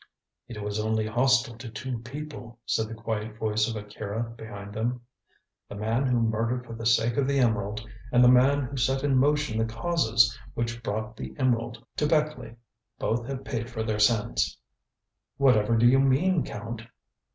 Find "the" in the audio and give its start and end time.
2.87-2.95, 5.69-5.75, 6.73-6.87, 7.27-7.37, 8.23-8.27, 9.59-9.65, 11.15-11.35